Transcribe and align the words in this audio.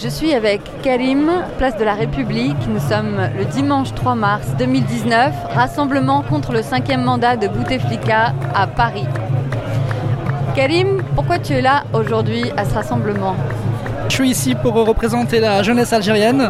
Je 0.00 0.08
suis 0.08 0.32
avec 0.32 0.60
Karim, 0.82 1.28
place 1.58 1.76
de 1.76 1.82
la 1.82 1.94
République. 1.94 2.56
Nous 2.68 2.78
sommes 2.78 3.18
le 3.36 3.44
dimanche 3.46 3.92
3 3.94 4.14
mars 4.14 4.46
2019, 4.56 5.34
rassemblement 5.52 6.22
contre 6.22 6.52
le 6.52 6.62
cinquième 6.62 7.02
mandat 7.02 7.36
de 7.36 7.48
Bouteflika 7.48 8.32
à 8.54 8.68
Paris. 8.68 9.06
Karim, 10.54 11.02
pourquoi 11.16 11.40
tu 11.40 11.54
es 11.54 11.60
là 11.60 11.82
aujourd'hui 11.92 12.44
à 12.56 12.64
ce 12.64 12.74
rassemblement? 12.74 13.34
Je 14.08 14.14
suis 14.14 14.30
ici 14.30 14.54
pour 14.54 14.74
représenter 14.74 15.40
la 15.40 15.64
jeunesse 15.64 15.92
algérienne. 15.92 16.48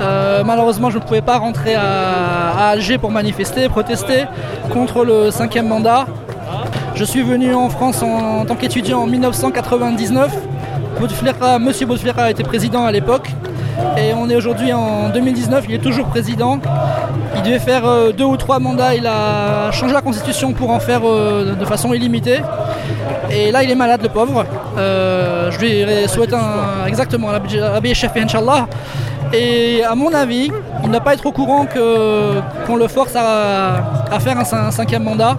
Euh, 0.00 0.44
malheureusement, 0.44 0.88
je 0.88 0.98
ne 0.98 1.02
pouvais 1.02 1.22
pas 1.22 1.38
rentrer 1.38 1.74
à, 1.74 2.68
Alger 2.68 2.98
pour 2.98 3.10
manifester, 3.10 3.68
protester 3.68 4.26
contre 4.72 5.04
le 5.04 5.32
cinquième 5.32 5.66
mandat. 5.66 6.06
Je 6.94 7.02
suis 7.02 7.22
venu 7.22 7.52
en 7.52 7.68
France 7.68 8.00
en 8.04 8.44
tant 8.44 8.54
qu'étudiant 8.54 9.00
en 9.00 9.06
1999. 9.08 10.30
Monsieur 11.60 11.86
Bouteflika 11.86 12.30
était 12.30 12.42
président 12.42 12.84
à 12.84 12.92
l'époque. 12.92 13.30
Et 13.98 14.12
on 14.14 14.30
est 14.30 14.36
aujourd'hui 14.36 14.72
en 14.72 15.10
2019, 15.10 15.66
il 15.68 15.74
est 15.74 15.78
toujours 15.78 16.06
président. 16.06 16.58
Il 17.36 17.42
devait 17.42 17.58
faire 17.58 17.86
euh, 17.86 18.12
deux 18.12 18.24
ou 18.24 18.36
trois 18.36 18.58
mandats, 18.58 18.94
il 18.94 19.06
a 19.06 19.70
changé 19.72 19.92
la 19.92 20.00
constitution 20.00 20.52
pour 20.52 20.70
en 20.70 20.80
faire 20.80 21.02
euh, 21.04 21.54
de 21.54 21.64
façon 21.66 21.92
illimitée. 21.92 22.40
Et 23.30 23.50
là, 23.50 23.62
il 23.62 23.70
est 23.70 23.74
malade, 23.74 24.00
le 24.02 24.08
pauvre. 24.08 24.46
Euh, 24.78 25.50
je 25.50 25.58
lui 25.60 26.08
souhaite 26.08 26.32
un, 26.32 26.86
exactement 26.86 27.28
la 27.30 27.94
chef 27.94 28.16
Inch'Allah. 28.16 28.66
Et 29.32 29.82
à 29.84 29.94
mon 29.94 30.12
avis, 30.14 30.50
il 30.82 30.86
ne 30.86 30.92
doit 30.92 31.00
pas 31.00 31.14
être 31.14 31.26
au 31.26 31.32
courant 31.32 31.66
qu'on 31.66 32.76
le 32.76 32.88
force 32.88 33.14
à, 33.16 34.18
faire 34.20 34.38
un, 34.38 34.70
cinquième 34.70 35.02
mandat. 35.02 35.36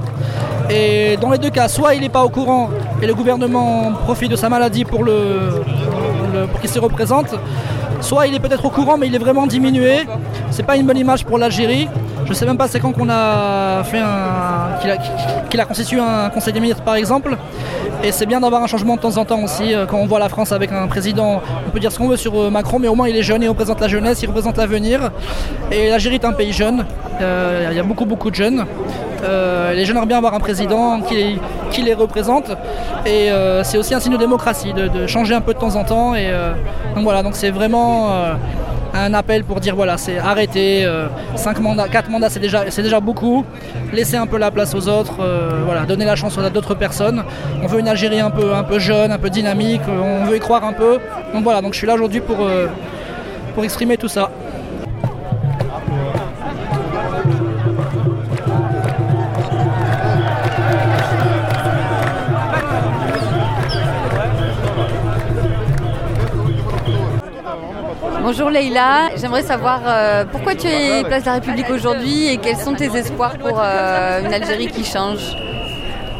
Et 0.69 1.17
dans 1.17 1.31
les 1.31 1.37
deux 1.37 1.49
cas, 1.49 1.67
soit 1.67 1.95
il 1.95 2.01
n'est 2.01 2.09
pas 2.09 2.23
au 2.23 2.29
courant 2.29 2.69
et 3.01 3.07
le 3.07 3.15
gouvernement 3.15 3.93
profite 4.03 4.31
de 4.31 4.35
sa 4.35 4.49
maladie 4.49 4.83
pour, 4.83 5.03
le, 5.03 5.63
pour 6.51 6.59
qu'il 6.59 6.69
se 6.69 6.79
représente, 6.79 7.35
soit 8.01 8.27
il 8.27 8.35
est 8.35 8.39
peut-être 8.39 8.65
au 8.65 8.69
courant 8.69 8.97
mais 8.97 9.07
il 9.07 9.15
est 9.15 9.19
vraiment 9.19 9.47
diminué. 9.47 9.99
C'est 10.51 10.65
pas 10.65 10.75
une 10.75 10.85
bonne 10.85 10.97
image 10.97 11.25
pour 11.25 11.37
l'Algérie. 11.37 11.87
Je 12.25 12.33
sais 12.33 12.45
même 12.45 12.57
pas 12.57 12.67
c'est 12.67 12.81
quand 12.81 12.91
qu'on 12.91 13.09
a 13.09 13.81
fait 13.85 14.01
qu'il 15.49 15.61
a, 15.61 15.65
constitué 15.65 16.01
un 16.01 16.29
conseil 16.29 16.51
des 16.51 16.59
ministres 16.59 16.83
par 16.83 16.95
exemple. 16.95 17.37
Et 18.03 18.11
c'est 18.11 18.25
bien 18.25 18.41
d'avoir 18.41 18.61
un 18.61 18.67
changement 18.67 18.95
de 18.95 19.01
temps 19.01 19.17
en 19.17 19.25
temps 19.25 19.41
aussi. 19.43 19.73
Quand 19.89 19.97
on 19.97 20.05
voit 20.05 20.19
la 20.19 20.29
France 20.29 20.51
avec 20.51 20.71
un 20.71 20.87
président, 20.87 21.41
on 21.65 21.69
peut 21.71 21.79
dire 21.79 21.91
ce 21.91 21.97
qu'on 21.97 22.09
veut 22.09 22.17
sur 22.17 22.51
Macron, 22.51 22.77
mais 22.77 22.89
au 22.89 22.95
moins 22.95 23.07
il 23.07 23.15
est 23.15 23.23
jeune, 23.23 23.41
il 23.41 23.47
représente 23.49 23.79
la 23.79 23.87
jeunesse, 23.87 24.21
il 24.21 24.27
représente 24.27 24.57
l'avenir. 24.57 25.11
Et 25.71 25.89
l'Algérie 25.89 26.15
est 26.15 26.25
un 26.25 26.33
pays 26.33 26.51
jeune. 26.51 26.85
Euh, 27.21 27.69
il 27.71 27.77
y 27.77 27.79
a 27.79 27.83
beaucoup 27.83 28.05
beaucoup 28.05 28.29
de 28.29 28.35
jeunes. 28.35 28.65
Euh, 29.23 29.73
les 29.73 29.85
jeunes 29.85 29.97
aimeraient 29.97 30.07
bien 30.07 30.17
avoir 30.17 30.33
un 30.33 30.39
président 30.39 31.01
qui, 31.01 31.81
les 31.81 31.93
représente. 31.93 32.51
Et 33.05 33.31
euh, 33.31 33.63
c'est 33.63 33.77
aussi 33.77 33.93
un 33.93 33.99
signe 33.99 34.13
de 34.13 34.17
démocratie, 34.17 34.73
de, 34.73 35.07
changer 35.07 35.33
un 35.33 35.41
peu 35.41 35.53
de 35.53 35.59
temps 35.59 35.75
en 35.75 35.83
temps. 35.83 36.15
Et 36.15 36.27
euh, 36.27 36.53
donc 36.95 37.03
voilà, 37.03 37.23
donc 37.23 37.35
c'est 37.35 37.51
vraiment 37.51 38.09
un 38.93 39.13
appel 39.13 39.43
pour 39.43 39.59
dire 39.59 39.75
voilà, 39.75 39.97
c'est 39.97 40.17
arrêter. 40.17 40.87
5 41.35 41.59
mandats, 41.59 41.87
4 41.87 42.09
mandats, 42.09 42.29
c'est 42.29 42.39
déjà, 42.39 42.65
déjà 42.65 42.99
beaucoup. 42.99 43.45
Laisser 43.93 44.17
un 44.17 44.27
peu 44.27 44.37
la 44.37 44.51
place 44.51 44.73
aux 44.73 44.87
autres. 44.87 45.15
voilà, 45.65 45.81
donner 45.85 46.05
la 46.05 46.15
chance 46.15 46.37
à 46.37 46.49
d'autres 46.49 46.75
personnes. 46.75 47.23
On 47.63 47.67
veut 47.67 47.79
une 47.79 47.87
Algérie 47.87 48.19
un 48.19 48.31
peu, 48.31 48.53
un 48.53 48.63
peu 48.63 48.79
jeune, 48.79 49.11
un 49.11 49.19
peu 49.19 49.29
dynamique. 49.29 49.81
On 49.87 50.25
veut 50.25 50.37
y 50.37 50.39
croire 50.39 50.63
un 50.63 50.73
peu. 50.73 50.99
Donc 51.33 51.43
voilà, 51.43 51.61
donc 51.61 51.73
je 51.73 51.77
suis 51.77 51.87
là 51.87 51.93
aujourd'hui 51.93 52.21
pour, 52.21 52.37
pour 53.53 53.63
exprimer 53.63 53.97
tout 53.97 54.07
ça. 54.07 54.31
Bonjour 68.29 68.49
Leïla, 68.49 69.15
j'aimerais 69.15 69.41
savoir 69.41 69.79
euh, 69.85 70.25
pourquoi 70.29 70.53
tu 70.53 70.67
es 70.67 71.01
place 71.05 71.21
de 71.21 71.27
la 71.27 71.35
République 71.35 71.69
aujourd'hui 71.69 72.27
et 72.27 72.35
quels 72.35 72.57
sont 72.57 72.73
tes 72.73 72.93
espoirs 72.93 73.37
pour 73.37 73.57
euh, 73.63 74.19
une 74.19 74.33
Algérie 74.33 74.67
qui 74.67 74.83
change? 74.83 75.33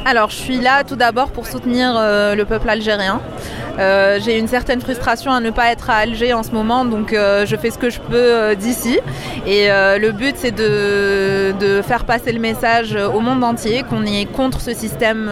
Alors 0.09 0.29
je 0.29 0.37
suis 0.37 0.61
là 0.61 0.85
tout 0.85 0.95
d'abord 0.95 1.31
pour 1.31 1.47
soutenir 1.47 1.93
euh, 1.97 2.33
le 2.33 2.45
peuple 2.45 2.69
algérien. 2.69 3.19
Euh, 3.77 4.19
j'ai 4.23 4.39
une 4.39 4.47
certaine 4.47 4.79
frustration 4.79 5.33
à 5.33 5.41
ne 5.41 5.49
pas 5.49 5.69
être 5.73 5.89
à 5.89 5.95
Alger 5.95 6.31
en 6.31 6.43
ce 6.43 6.51
moment, 6.51 6.85
donc 6.85 7.11
euh, 7.11 7.45
je 7.45 7.57
fais 7.57 7.71
ce 7.71 7.77
que 7.77 7.89
je 7.89 7.99
peux 7.99 8.55
d'ici. 8.55 9.01
Et 9.45 9.67
le 9.67 10.11
but, 10.11 10.35
c'est 10.37 10.51
de, 10.51 11.53
de, 11.59 11.81
faire 11.81 12.05
passer 12.05 12.31
le 12.31 12.39
message 12.39 12.95
au 12.95 13.19
monde 13.19 13.43
entier 13.43 13.83
qu'on 13.83 14.05
est 14.05 14.25
contre 14.31 14.61
ce 14.61 14.73
système 14.73 15.29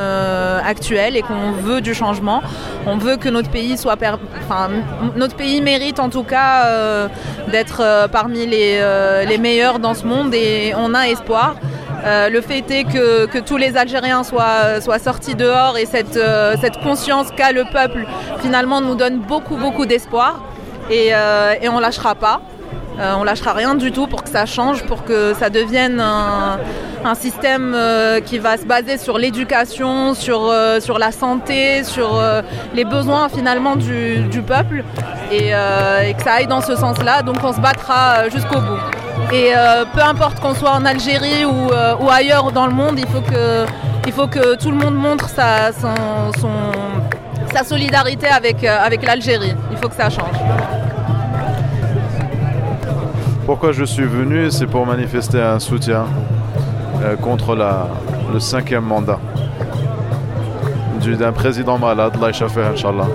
actuel 0.66 1.16
et 1.16 1.22
qu'on 1.22 1.54
veut 1.54 1.80
du 1.80 1.94
changement. 1.94 2.42
On 2.86 2.98
veut 2.98 3.16
que 3.16 3.30
notre 3.30 3.50
pays 3.50 3.78
soit, 3.78 3.98
enfin, 4.44 4.70
notre 5.16 5.38
pays 5.38 5.62
mérite 5.62 6.02
en 6.02 6.10
tout 6.10 6.24
cas 6.24 7.08
d'être 7.48 8.10
parmi 8.12 8.46
les, 8.46 8.82
les 9.26 9.38
meilleurs 9.38 9.80
dans 9.80 9.94
ce 9.94 10.06
monde 10.06 10.34
et 10.34 10.74
on 10.78 10.94
a 10.94 11.08
espoir. 11.08 11.56
Euh, 12.06 12.30
le 12.30 12.42
fait 12.42 12.64
est 12.70 12.84
que, 12.84 13.40
tous 13.40 13.58
les 13.58 13.78
Algériens 13.78 14.24
soient, 14.24 14.80
sortis 15.00 15.36
dehors 15.36 15.78
et 15.78 15.86
cette, 15.86 16.18
euh, 16.18 16.56
cette 16.62 16.78
conscience 16.82 17.28
qu'a 17.36 17.52
le 17.52 17.64
peuple 17.72 18.06
finalement 18.42 18.80
nous 18.80 18.96
donne 18.96 19.20
beaucoup 19.20 19.56
beaucoup 19.56 19.86
d'espoir 19.86 20.44
et, 20.90 21.10
euh, 21.14 21.54
et, 21.62 21.68
on 21.68 21.80
lâchera 21.80 22.14
pas. 22.16 22.42
on 23.00 23.24
lâchera 23.24 23.54
rien 23.54 23.76
du 23.76 23.92
tout 23.92 24.08
pour 24.08 24.24
que 24.24 24.30
ça 24.30 24.46
change, 24.46 24.84
pour 24.84 25.04
que 25.04 25.34
ça 25.34 25.50
devienne 25.50 26.00
un, 26.00 26.60
système 27.16 27.78
qui 28.26 28.40
va 28.40 28.58
se 28.58 28.66
baser 28.66 28.98
sur 28.98 29.18
l'éducation, 29.20 30.16
sur, 30.16 30.50
la 31.00 31.12
santé, 31.12 31.84
sur 31.84 32.22
les 32.74 32.86
besoins 32.86 33.30
finalement 33.30 33.76
du, 33.76 34.42
peuple 34.42 34.84
et, 35.32 35.50
et, 35.50 36.14
que 36.14 36.24
ça 36.24 36.34
aille 36.38 36.48
dans 36.48 36.62
ce 36.62 36.76
sens-là. 36.76 37.22
Donc 37.22 37.38
on 37.44 37.54
se 37.54 37.60
battra 37.60 38.30
jusqu'au 38.30 38.60
bout. 38.60 38.95
Et 39.32 39.52
euh, 39.56 39.86
peu 39.94 40.02
importe 40.02 40.40
qu'on 40.40 40.54
soit 40.54 40.72
en 40.72 40.86
Algérie 40.86 41.46
ou, 41.46 41.72
euh, 41.72 41.96
ou, 42.00 42.10
ailleurs 42.10 42.52
dans 42.52 42.68
le 42.68 42.74
monde, 42.74 43.00
il 43.00 43.08
faut 43.08 43.22
que, 44.28 44.56
tout 44.56 44.72
le 44.72 44.78
monde 44.78 44.96
montre 44.96 45.30
sa, 45.30 45.72
solidarité 47.64 48.28
avec, 48.28 48.64
euh, 48.64 48.78
avec 48.86 49.04
l'Algérie. 49.06 49.56
Il 49.72 49.78
faut 49.78 49.90
que 49.90 49.96
ça 49.96 50.10
change. 50.10 50.36
Pourquoi 53.46 53.72
je 53.72 53.84
suis 53.84 54.06
venu 54.06 54.52
C'est 54.52 54.68
pour 54.68 54.86
manifester 54.86 55.42
un 55.42 55.60
soutien 55.60 56.06
contre 57.22 57.56
le 58.34 58.40
cinquième 58.40 58.86
mandat 58.86 59.20
d'un 61.14 61.32
président 61.32 61.78
malade, 61.78 62.14
Inch'Allah, 62.22 63.08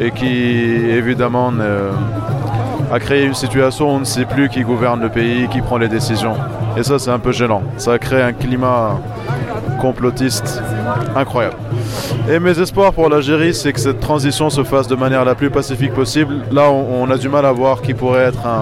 et 0.00 0.10
qui 0.10 0.26
évidemment 0.26 1.52
a 2.92 2.98
créé 2.98 3.24
une 3.24 3.34
situation 3.34 3.86
où 3.86 3.96
on 3.96 4.00
ne 4.00 4.04
sait 4.04 4.24
plus 4.24 4.48
qui 4.48 4.62
gouverne 4.62 5.00
le 5.00 5.08
pays, 5.08 5.48
qui 5.48 5.60
prend 5.60 5.78
les 5.78 5.88
décisions. 5.88 6.34
Et 6.76 6.82
ça, 6.82 6.98
c'est 6.98 7.10
un 7.10 7.18
peu 7.18 7.32
gênant. 7.32 7.62
Ça 7.76 7.92
a 7.92 7.98
créé 7.98 8.22
un 8.22 8.32
climat 8.32 9.00
complotiste 9.80 10.62
incroyable. 11.16 11.56
Et 12.30 12.38
mes 12.38 12.58
espoirs 12.58 12.92
pour 12.92 13.08
l'Algérie, 13.08 13.54
c'est 13.54 13.72
que 13.72 13.80
cette 13.80 14.00
transition 14.00 14.50
se 14.50 14.64
fasse 14.64 14.88
de 14.88 14.94
manière 14.94 15.24
la 15.24 15.34
plus 15.34 15.50
pacifique 15.50 15.92
possible. 15.92 16.42
Là, 16.52 16.70
on, 16.70 17.10
a 17.10 17.16
du 17.16 17.28
mal 17.28 17.44
à 17.44 17.52
voir 17.52 17.82
qui 17.82 17.94
pourrait 17.94 18.24
être 18.24 18.46
un, 18.46 18.60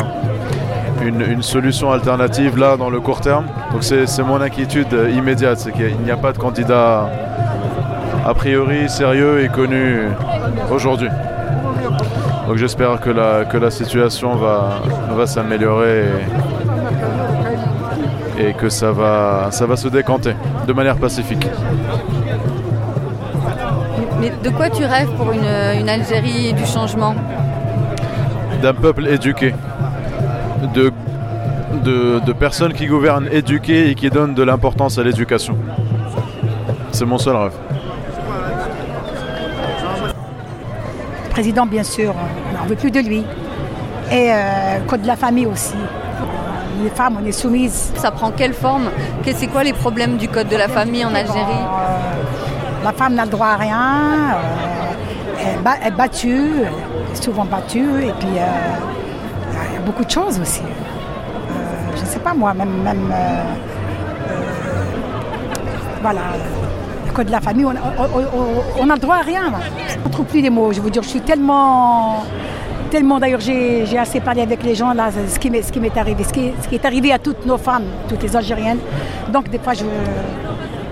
une, 1.04 1.20
une, 1.20 1.42
solution 1.42 1.92
alternative 1.92 2.58
là 2.58 2.76
dans 2.76 2.90
le 2.90 3.00
court 3.00 3.20
terme. 3.20 3.46
Donc 3.72 3.84
c'est 3.84 4.22
mon 4.22 4.40
inquiétude 4.40 4.94
immédiate, 5.14 5.58
c'est 5.58 5.72
qu'il 5.72 5.96
n'y 5.98 6.10
a 6.10 6.16
pas 6.16 6.32
de 6.32 6.38
candidat 6.38 7.08
a 8.24 8.34
priori 8.34 8.88
sérieux 8.88 9.42
et 9.42 9.48
connu 9.48 10.08
aujourd'hui. 10.70 11.08
Donc 12.46 12.56
j'espère 12.56 13.00
que 13.00 13.10
la, 13.10 13.44
que 13.44 13.56
la 13.56 13.70
situation 13.70 14.34
va, 14.34 14.82
va 15.14 15.26
s'améliorer 15.26 16.06
et, 18.38 18.48
et, 18.48 18.52
que 18.54 18.68
ça 18.68 18.90
va, 18.92 19.48
ça 19.50 19.64
va 19.66 19.76
se 19.76 19.88
décanter 19.88 20.34
de 20.66 20.72
manière 20.72 20.96
pacifique. 20.96 21.46
Mais 24.20 24.32
de 24.42 24.50
quoi 24.50 24.70
tu 24.70 24.84
rêves 24.84 25.10
pour 25.16 25.32
une, 25.32 25.80
une 25.80 25.88
Algérie 25.88 26.52
du 26.52 26.66
changement? 26.66 27.14
D'un 28.60 28.74
peuple 28.74 29.06
éduqué, 29.08 29.54
de, 30.74 30.92
de, 31.82 32.20
de 32.24 32.32
personnes 32.32 32.72
qui 32.72 32.86
gouvernent 32.86 33.28
éduquées 33.32 33.90
et 33.90 33.94
qui 33.94 34.10
donnent 34.10 34.34
de 34.34 34.42
l'importance 34.42 34.98
à 34.98 35.02
l'éducation. 35.02 35.56
C'est 36.92 37.06
mon 37.06 37.18
seul 37.18 37.36
rêve. 37.36 37.52
Président, 41.32 41.64
bien 41.66 41.82
sûr, 41.82 42.14
on 42.14 42.58
n'en 42.58 42.66
veut 42.66 42.76
plus 42.76 42.90
de 42.90 43.00
lui. 43.00 43.24
Et 44.10 44.30
euh, 44.30 44.80
code 44.86 45.02
de 45.02 45.06
la 45.06 45.16
famille 45.16 45.46
aussi. 45.46 45.74
Les 46.82 46.90
femmes, 46.90 47.16
on 47.20 47.24
est 47.26 47.32
soumises. 47.32 47.92
Ça 47.96 48.10
prend 48.10 48.30
quelle 48.30 48.52
forme? 48.52 48.90
C'est 49.34 49.46
quoi 49.46 49.64
les 49.64 49.72
problèmes 49.72 50.16
du 50.18 50.28
code 50.28 50.48
de 50.48 50.56
la 50.56 50.68
famille 50.68 51.04
en 51.04 51.14
Algérie? 51.14 51.40
euh, 51.40 52.84
La 52.84 52.92
femme 52.92 53.14
n'a 53.14 53.24
le 53.24 53.30
droit 53.30 53.48
à 53.48 53.56
rien. 53.56 53.88
Euh, 54.34 55.70
elle, 55.82 55.88
est 55.88 55.96
battue, 55.96 56.52
souvent 57.14 57.46
battue. 57.46 58.04
Et 58.08 58.12
puis, 58.18 58.28
il 58.28 58.36
y 58.36 58.40
a 58.40 59.80
beaucoup 59.86 60.04
de 60.04 60.10
choses 60.10 60.38
aussi. 60.38 60.62
je 61.96 62.00
ne 62.00 62.06
sais 62.06 62.18
pas 62.20 62.34
moi, 62.34 62.52
même. 62.52 62.82
même 62.82 63.12
voilà 66.02 66.20
de 67.20 67.30
la 67.30 67.40
famille, 67.40 67.64
on, 67.64 67.70
on, 67.70 67.74
on, 67.74 68.84
on 68.86 68.90
a 68.90 68.94
le 68.94 69.00
droit 69.00 69.16
à 69.16 69.22
rien. 69.22 69.50
Là. 69.50 69.58
Je 69.88 69.98
ne 69.98 70.12
trouve 70.12 70.26
plus 70.26 70.40
les 70.40 70.50
mots. 70.50 70.72
Je 70.72 70.80
veux 70.80 70.90
dire, 70.90 71.02
je 71.02 71.08
suis 71.08 71.20
tellement 71.20 72.24
tellement, 72.92 73.18
d'ailleurs, 73.18 73.40
j'ai 73.40 73.98
assez 73.98 74.20
parlé 74.20 74.42
avec 74.42 74.62
les 74.62 74.74
gens 74.74 74.92
là, 74.92 75.08
ce 75.10 75.38
qui 75.38 75.48
m'est, 75.48 75.62
ce 75.62 75.72
qui 75.72 75.80
m'est 75.80 75.96
arrivé, 75.96 76.24
ce 76.24 76.32
qui, 76.32 76.52
ce 76.62 76.68
qui, 76.68 76.74
est 76.74 76.84
arrivé 76.84 77.10
à 77.10 77.18
toutes 77.18 77.46
nos 77.46 77.56
femmes, 77.56 77.86
toutes 78.06 78.22
les 78.22 78.36
Algériennes. 78.36 78.80
Donc, 79.32 79.48
des 79.48 79.58
fois, 79.58 79.72
je, 79.72 79.84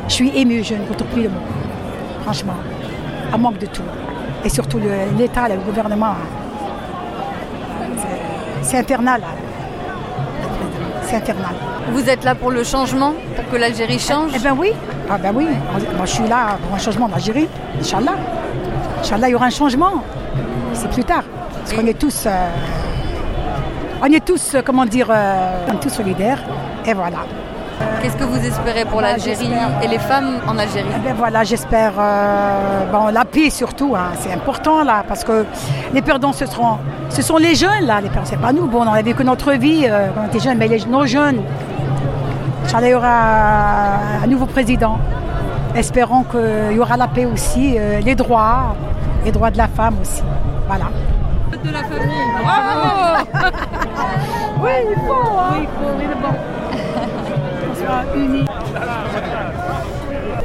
je 0.09 0.15
suis 0.15 0.33
émue, 0.35 0.65
je 0.65 0.75
ne 0.77 0.89
retrouve 0.89 1.09
plus 1.09 1.25
le 1.25 1.29
mot. 1.29 1.43
Franchement, 2.23 2.55
à 3.31 3.37
manque 3.37 3.59
de 3.59 3.67
tout. 3.67 3.83
Et 4.45 4.49
surtout 4.49 4.81
l'État, 5.19 5.47
le, 5.49 5.57
gouvernement. 5.57 6.15
C'est 8.63 8.79
infernal. 8.79 9.21
C'est 11.03 11.17
infernal. 11.17 11.55
Vous 11.93 12.09
êtes 12.09 12.25
là 12.25 12.35
pour 12.35 12.51
le 12.51 12.65
changement, 12.65 13.13
pour 13.37 13.47
que 13.51 13.57
l'Algérie 13.57 13.99
change? 13.99 14.31
Eh, 14.35 14.39
bien 14.39 14.57
oui, 14.59 14.73
ah 15.11 15.19
ben 15.19 15.33
oui. 15.35 15.47
Moi 15.97 16.07
je 16.07 16.11
suis 16.11 16.29
là 16.29 16.57
pour 16.63 16.75
un 16.75 16.79
changement 16.79 17.09
d'Algérie, 17.09 17.49
Inch'Allah. 17.81 18.15
Inch'Allah, 19.01 19.29
il 19.29 19.33
y 19.33 19.35
aura 19.35 19.47
un 19.47 19.51
changement. 19.51 20.05
C'est 20.75 20.91
plus 20.91 21.05
tard. 21.05 21.25
Parce 21.53 21.73
qu'on 21.73 21.87
est 21.87 21.99
tous. 21.99 22.25
Euh, 22.27 22.49
on 24.03 24.07
est 24.07 24.25
tous, 24.25 24.55
euh, 24.55 24.63
comment 24.65 24.87
dire, 24.87 25.09
euh, 25.11 25.67
on 25.69 25.75
est 25.75 25.81
tous 25.81 25.91
solidaires. 25.91 26.39
Et 26.87 26.95
voilà. 26.95 27.19
Qu'est-ce 28.03 28.17
que 28.17 28.25
vous 28.25 28.45
espérez 28.45 28.85
pour 28.85 29.01
bah, 29.01 29.09
l'Algérie 29.13 29.51
et 29.83 29.89
les 29.89 29.99
femmes 29.99 30.39
en 30.47 30.59
Algérie 30.59 30.89
eh 30.95 31.01
ben 31.03 31.15
voilà, 31.15 31.45
j'espère 31.45 31.93
bon, 32.93 33.07
la 33.07 33.25
paix 33.25 33.49
surtout, 33.49 33.95
hein. 33.97 34.11
c'est 34.19 34.33
important 34.33 34.85
là, 34.85 35.03
parce 35.09 35.25
que 35.25 35.47
les 35.95 36.03
perdants 36.03 36.35
ce 36.35 36.45
seront, 36.45 36.77
ce 37.09 37.23
sont 37.23 37.39
les 37.39 37.55
jeunes 37.55 37.87
là, 37.87 38.03
les 38.03 38.11
perdants, 38.11 38.29
c'est 38.29 38.41
pas 38.41 38.53
nous. 38.53 38.67
Bon, 38.67 38.83
on 38.83 38.93
a 38.93 39.01
vécu 39.01 39.25
notre 39.25 39.53
vie 39.53 39.87
quand 40.15 40.23
on 40.25 40.27
était 40.27 40.41
jeunes, 40.41 40.59
mais 40.59 40.69
les, 40.69 40.85
nos 40.85 41.07
jeunes, 41.07 41.43
Inch'Allah, 42.71 42.87
il 42.87 42.91
y 42.93 42.95
aura 42.95 43.97
un 44.23 44.27
nouveau 44.29 44.47
président. 44.47 44.99
Espérons 45.75 46.23
qu'il 46.25 46.77
y 46.77 46.79
aura 46.79 46.97
la 46.97 47.09
paix 47.09 47.25
aussi, 47.27 47.77
les 48.05 48.15
droits, 48.15 48.77
les 49.25 49.33
droits 49.33 49.51
de 49.51 49.59
la 49.59 49.67
femme 49.67 49.97
aussi. 50.01 50.23
Voilà 50.69 50.87
de 51.65 51.71
la 51.71 51.83
famille. 51.85 52.17
Bravo 52.43 53.27
Oui, 54.63 54.71
il 54.91 54.97
faut. 55.07 55.39
Hein. 55.39 55.51
Oui, 55.53 55.59
il 55.63 55.69
faut, 55.69 55.93
oui, 55.99 56.05
bon. 56.23 56.35
On 57.71 57.75
soit 57.75 58.17
unis. 58.17 58.47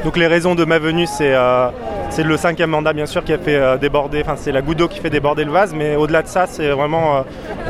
Donc 0.04 0.18
les 0.18 0.28
raisons 0.28 0.56
de 0.56 0.66
ma 0.66 0.78
venue, 0.78 1.08
c'est 1.08 1.34
euh, 1.34 1.70
c'est 2.10 2.24
le 2.24 2.38
cinquième 2.38 2.70
mandat 2.70 2.94
bien 2.94 3.08
sûr 3.08 3.24
qui 3.24 3.34
a 3.34 3.38
fait 3.38 3.56
euh, 3.56 3.78
déborder, 3.78 4.22
enfin 4.22 4.36
c'est 4.38 4.52
la 4.52 4.62
goutte 4.62 4.78
d'eau 4.78 4.88
qui 4.88 5.00
fait 5.00 5.10
déborder 5.10 5.44
le 5.44 5.52
vase, 5.52 5.74
mais 5.74 5.96
au-delà 5.96 6.22
de 6.22 6.28
ça, 6.28 6.46
c'est 6.48 6.70
vraiment 6.70 7.18
euh, 7.18 7.22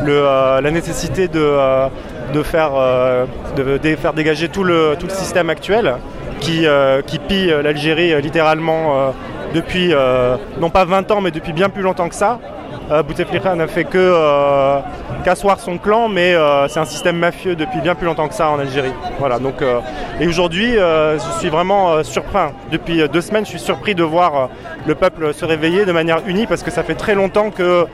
le, 0.03 0.11
euh, 0.11 0.61
la 0.61 0.71
nécessité 0.71 1.27
de, 1.27 1.39
euh, 1.39 1.87
de, 2.33 2.43
faire, 2.43 2.71
de, 3.55 3.77
de, 3.77 3.95
faire 3.95 4.13
dégager 4.13 4.49
tout 4.49 4.63
le, 4.63 4.95
tout 4.99 5.07
le 5.07 5.13
système 5.13 5.49
actuel 5.49 5.95
qui, 6.39 6.65
qui 7.07 7.19
pille 7.19 7.53
l'Algérie 7.63 8.21
littéralement 8.21 9.13
depuis 9.53 9.93
non 10.59 10.69
pas 10.69 10.85
20 10.85 11.11
ans 11.11 11.21
mais 11.21 11.31
depuis 11.31 11.53
bien 11.53 11.69
plus 11.69 11.81
longtemps 11.83 12.09
que 12.09 12.15
ça 12.15 12.39
euh, 12.91 13.01
Bouteflika 13.01 13.55
n'a 13.55 13.67
fait 13.67 13.83
que 13.83 13.97
euh, 13.97 14.79
qu'asseoir 15.23 15.59
son 15.59 15.77
clan, 15.77 16.07
mais 16.07 16.35
euh, 16.35 16.67
c'est 16.67 16.79
un 16.79 16.85
système 16.85 17.17
mafieux 17.17 17.55
depuis 17.55 17.81
bien 17.81 17.95
plus 17.95 18.05
longtemps 18.05 18.27
que 18.27 18.35
ça 18.35 18.49
en 18.49 18.59
Algérie. 18.59 18.93
Voilà, 19.17 19.39
donc, 19.39 19.61
euh, 19.61 19.79
et 20.19 20.27
aujourd'hui, 20.27 20.77
euh, 20.77 21.17
je 21.17 21.39
suis 21.39 21.49
vraiment 21.49 22.03
surpris. 22.03 22.35
Depuis 22.71 23.07
deux 23.09 23.21
semaines, 23.21 23.45
je 23.45 23.51
suis 23.51 23.59
surpris 23.59 23.95
de 23.95 24.03
voir 24.03 24.49
le 24.85 24.93
peuple 24.93 25.33
se 25.33 25.45
réveiller 25.45 25.85
de 25.85 25.91
manière 25.91 26.19
unie 26.27 26.47
parce 26.47 26.63
que 26.63 26.71
ça 26.71 26.83
fait 26.83 26.95
très 26.95 27.15
longtemps 27.15 27.49
que 27.49 27.85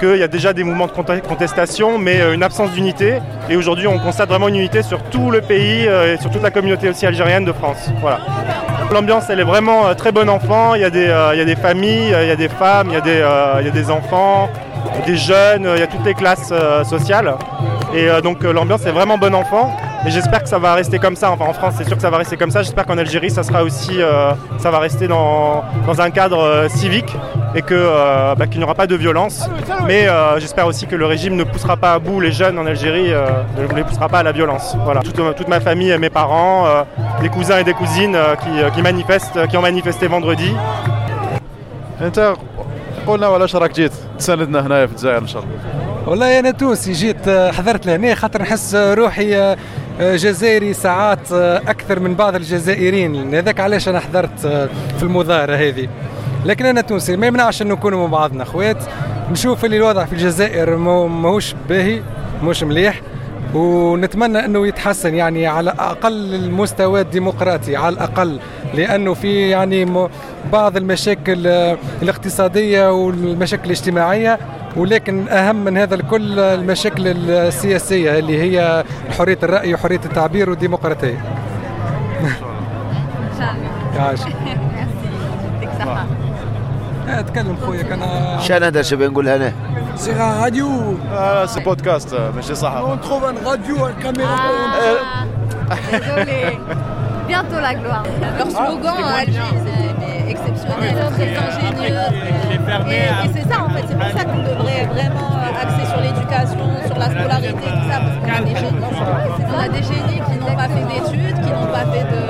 qu'il 0.00 0.16
y 0.16 0.22
a 0.22 0.28
déjà 0.28 0.52
des 0.52 0.64
mouvements 0.64 0.86
de 0.88 1.20
contestation, 1.20 1.98
mais 1.98 2.20
une 2.34 2.42
absence 2.42 2.72
d'unité. 2.72 3.18
Et 3.48 3.56
aujourd'hui, 3.56 3.86
on 3.86 3.98
constate 3.98 4.28
vraiment 4.28 4.48
une 4.48 4.56
unité 4.56 4.82
sur 4.82 5.02
tout 5.04 5.30
le 5.30 5.40
pays 5.40 5.84
et 5.84 6.16
sur 6.20 6.30
toute 6.30 6.42
la 6.42 6.50
communauté 6.50 6.88
aussi 6.88 7.06
algérienne 7.06 7.44
de 7.44 7.52
France. 7.52 7.90
Voilà. 8.00 8.20
L'ambiance, 8.92 9.30
elle 9.30 9.38
est 9.38 9.44
vraiment 9.44 9.86
euh, 9.86 9.94
très 9.94 10.10
bon 10.10 10.28
enfant. 10.28 10.74
Il 10.74 10.80
y, 10.80 10.84
a 10.84 10.90
des, 10.90 11.06
euh, 11.06 11.56
familles, 11.56 12.12
il 12.22 12.26
y 12.26 12.30
a 12.30 12.36
des 12.36 12.48
femmes, 12.48 12.88
il 12.88 12.94
y 12.94 12.96
a 12.96 13.00
des, 13.00 13.20
euh, 13.20 13.58
il 13.60 13.66
y 13.66 13.68
a 13.68 13.72
des 13.72 13.88
enfants, 13.88 14.50
des 15.06 15.16
jeunes, 15.16 15.68
il 15.76 15.78
y 15.78 15.82
a 15.82 15.86
toutes 15.86 16.04
les 16.04 16.14
classes 16.14 16.52
sociales. 16.82 17.34
Et 17.94 18.08
donc 18.22 18.42
l'ambiance 18.42 18.84
est 18.86 18.90
vraiment 18.90 19.16
bon 19.18 19.34
enfant. 19.34 19.76
Et 20.05 20.11
j'espère 20.11 20.43
que 20.43 20.49
ça 20.49 20.59
va 20.59 20.75
rester 20.75 20.99
comme 20.99 21.15
ça. 21.15 21.31
Enfin, 21.31 21.45
en 21.45 21.53
France, 21.53 21.75
c'est 21.77 21.83
sûr 21.83 21.95
que 21.95 22.01
ça 22.01 22.11
va 22.11 22.17
rester 22.17 22.37
comme 22.37 22.51
ça. 22.51 22.61
J'espère 22.61 22.85
qu'en 22.85 22.97
Algérie, 22.97 23.31
ça 23.31 23.41
sera 23.41 23.63
aussi, 23.63 24.01
euh, 24.01 24.33
ça 24.59 24.69
va 24.69 24.77
rester 24.77 25.07
dans, 25.07 25.63
dans 25.87 25.99
un 25.99 26.11
cadre 26.11 26.39
euh, 26.43 26.69
civique 26.69 27.15
et 27.55 27.63
que 27.63 27.73
euh, 27.73 28.35
bah, 28.35 28.45
qu'il 28.45 28.59
n'y 28.59 28.63
aura 28.63 28.75
pas 28.75 28.85
de 28.85 28.95
violence. 28.95 29.49
Mais 29.87 30.07
j'espère 30.37 30.67
aussi 30.67 30.85
que 30.85 30.95
le 30.95 31.05
régime 31.05 31.35
ne 31.35 31.43
poussera 31.43 31.77
pas 31.77 31.93
à 31.93 31.99
bout 31.99 32.19
les 32.19 32.31
jeunes 32.31 32.59
en 32.59 32.65
Algérie, 32.65 33.09
ne 33.09 33.75
les 33.75 33.83
poussera 33.83 34.09
pas 34.09 34.19
à 34.19 34.23
la 34.23 34.31
violence. 34.31 34.75
Voilà. 34.83 35.01
Toute, 35.01 35.35
toute 35.35 35.47
ma 35.47 35.59
famille, 35.59 35.95
mes 35.97 36.09
parents, 36.09 36.85
des 37.21 37.29
cousins 37.29 37.59
et 37.59 37.63
des 37.63 37.73
cousines 37.73 38.17
qui, 38.41 38.73
qui 38.73 38.81
manifestent, 38.81 39.47
qui 39.47 39.57
ont 39.57 39.61
manifesté 39.61 40.07
vendredi. 40.07 40.51
قولنا 43.07 43.27
ولا 43.27 43.47
راك 43.53 43.71
جيت 43.71 43.91
تساندنا 44.17 44.67
هنايا 44.67 44.85
في 44.85 44.91
الجزائر 44.91 45.17
ان 45.17 45.27
شاء 45.27 45.43
الله 45.43 45.53
والله 46.07 46.39
انا 46.39 46.51
تونسي 46.51 46.91
جيت 46.91 47.29
حضرت 47.29 47.85
لهنا 47.85 48.15
خاطر 48.15 48.41
نحس 48.41 48.75
روحي 48.75 49.55
جزائري 50.00 50.72
ساعات 50.72 51.32
أكثر 51.68 52.00
من 52.00 52.14
بعض 52.14 52.34
الجزائريين. 52.34 53.34
هذاك 53.34 53.60
علاش 53.60 53.88
أنا 53.88 54.00
حضرت 54.00 54.40
في 54.96 55.02
المظاهرة 55.02 55.56
هذه. 55.56 55.88
لكن 56.44 56.66
أنا 56.66 56.80
تونسي 56.80 57.16
ما 57.16 57.26
يمنعش 57.26 57.62
انه 57.62 57.74
نكونوا 57.74 58.08
مع 58.08 58.18
بعضنا 58.18 58.42
أخوات. 58.42 58.76
نشوف 59.32 59.64
اللي 59.64 59.76
الوضع 59.76 60.04
في 60.04 60.12
الجزائر 60.12 60.76
ماهوش 60.76 61.54
باهي 61.68 62.00
مش 62.42 62.62
مليح. 62.62 63.00
ونتمنى 63.54 64.44
أنه 64.44 64.66
يتحسن 64.66 65.14
يعني 65.14 65.46
على 65.46 65.70
أقل 65.70 66.34
المستوى 66.34 67.00
الديمقراطي 67.00 67.76
على 67.76 67.94
الأقل. 67.94 68.38
لأنه 68.74 69.14
في 69.14 69.50
يعني 69.50 70.08
بعض 70.52 70.76
المشاكل 70.76 71.46
الاقتصادية 72.02 72.92
والمشاكل 72.92 73.64
الاجتماعية. 73.64 74.38
ولكن 74.76 75.28
أهم 75.28 75.56
من 75.64 75.78
هذا 75.78 75.94
الكل 75.94 76.38
المشاكل 76.38 77.30
السياسية 77.30 78.18
اللي 78.18 78.42
هي 78.42 78.84
حرية 79.18 79.38
الرأي 79.42 79.74
وحرية 79.74 80.00
التعبير 80.04 80.50
والديمقراطية. 80.50 81.18
أتكلم 87.08 87.56
خويا 87.66 87.94
أنا 87.94 88.40
شان 88.40 88.62
هذا 88.62 88.82
شباب 88.82 89.10
نقولها 89.10 89.36
أنا 89.36 89.52
سي 89.96 90.12
راديو. 90.12 90.96
آه 91.12 91.46
سي 91.46 91.60
بودكاست 91.60 92.14
ماشي 92.36 92.54
صح. 92.54 92.72
اون 92.72 93.00
تروف 93.00 93.24
ان 93.24 93.34
راديو 93.46 93.86
الكاميرا 93.86 94.36
Désolé. 95.70 96.58
Bientôt 97.28 97.60
la 97.66 97.74
gloire. 97.80 98.04
Leur 98.38 98.50
slogan 98.50 98.96
en 99.04 99.10
Algérie, 99.22 99.60
c'est 99.64 100.30
exceptionnel, 100.32 100.96
très 101.14 101.30
ingénieux. 101.46 102.10
Et, 102.90 103.26
et 103.26 103.30
c'est 103.34 103.48
ça 103.52 103.64
en 103.64 103.70
fait, 103.70 103.84
c'est 103.88 103.98
pour 103.98 104.10
ça 104.18 104.24
qu'on 104.24 104.42
devrait 104.42 104.86
vraiment 104.86 105.30
axer 105.60 105.86
sur 105.86 106.00
l'éducation, 106.00 106.66
sur 106.86 106.98
la 106.98 107.10
scolarité, 107.10 107.52
tout 107.52 107.88
ça, 107.90 108.00
parce 108.00 108.16
qu'on 108.18 108.32
a 108.32 108.42
des 108.42 108.56
génies. 108.56 108.84
On 109.48 109.58
a 109.58 109.68
des 109.68 109.82
génies 109.82 110.20
qui 110.26 110.38
n'ont 110.38 110.56
pas 110.56 110.68
fait 110.68 110.86
d'études, 110.86 111.38
qui 111.40 111.50
n'ont 111.50 111.72
pas 111.72 111.86
fait 111.92 112.04
de. 112.04 112.20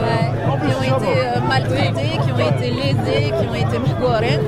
qui 0.66 0.72
ont 0.74 0.82
été 0.82 1.12
maltraités, 1.48 2.18
qui 2.22 2.32
ont 2.32 2.48
été 2.48 2.70
lésés, 2.70 3.26
qui 3.38 3.46
ont 3.48 3.54
été 3.54 3.78
migorés. 3.78 4.40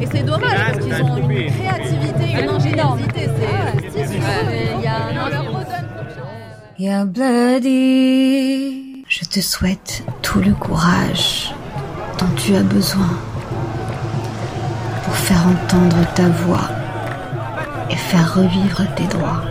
Et 0.00 0.06
c'est 0.06 0.22
dommage 0.22 0.58
parce 0.66 0.78
qu'ils 0.78 1.02
ont 1.02 1.16
une 1.16 1.50
créativité, 1.52 2.24
une 2.42 2.48
ingéniosité. 2.48 3.30
C'est 3.94 4.04
il 4.04 4.82
y 4.82 4.86
a 4.86 4.96
on 5.24 5.28
leur 5.28 7.06
Bloody, 7.06 9.04
je 9.08 9.24
te 9.24 9.40
souhaite 9.40 10.02
tout 10.20 10.40
le 10.40 10.52
courage 10.52 11.54
dont 12.18 12.26
tu 12.36 12.56
as 12.56 12.62
besoin 12.62 13.08
pour 15.04 15.14
faire 15.14 15.46
entendre 15.46 16.04
ta 16.14 16.28
voix 16.28 16.68
et 17.90 17.96
faire 17.96 18.34
revivre 18.34 18.82
tes 18.94 19.06
droits. 19.06 19.42